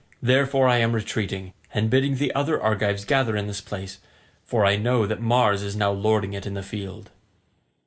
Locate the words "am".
0.77-0.93